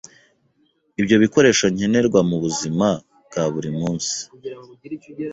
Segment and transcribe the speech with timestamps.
[0.99, 2.87] Ibyo bikoresho nkenerwa mu buzima
[3.27, 4.15] bwa buri munsi